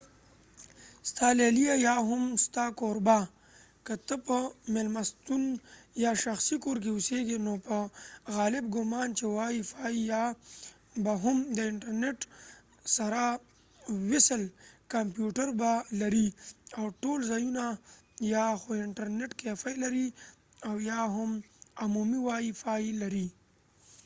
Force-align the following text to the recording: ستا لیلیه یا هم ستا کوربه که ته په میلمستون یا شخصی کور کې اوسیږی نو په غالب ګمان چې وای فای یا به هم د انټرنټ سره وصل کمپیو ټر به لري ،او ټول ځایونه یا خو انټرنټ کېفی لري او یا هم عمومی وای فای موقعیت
ستا 1.09 1.27
لیلیه 1.39 1.75
یا 1.87 1.95
هم 2.09 2.23
ستا 2.45 2.65
کوربه 2.79 3.19
که 3.85 3.93
ته 4.07 4.15
په 4.25 4.37
میلمستون 4.73 5.43
یا 6.03 6.11
شخصی 6.23 6.55
کور 6.63 6.77
کې 6.83 6.89
اوسیږی 6.93 7.37
نو 7.45 7.53
په 7.67 7.77
غالب 8.35 8.65
ګمان 8.75 9.07
چې 9.17 9.25
وای 9.37 9.55
فای 9.71 9.95
یا 10.13 10.23
به 11.03 11.13
هم 11.23 11.37
د 11.55 11.59
انټرنټ 11.71 12.19
سره 12.95 13.23
وصل 14.09 14.41
کمپیو 14.93 15.27
ټر 15.37 15.49
به 15.59 15.71
لري 16.01 16.27
،او 16.77 16.85
ټول 17.01 17.19
ځایونه 17.31 17.65
یا 18.35 18.45
خو 18.61 18.69
انټرنټ 18.85 19.31
کېفی 19.39 19.73
لري 19.83 20.07
او 20.67 20.75
یا 20.91 21.01
هم 21.15 21.31
عمومی 21.83 22.19
وای 22.27 22.45
فای 22.61 22.83
موقعیت 22.99 23.33